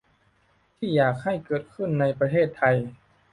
[0.75, 2.75] ที่อยากให้เกิดขึ้นในประเทศไทย